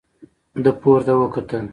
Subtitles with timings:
[0.63, 1.65] ده پورته وکتل.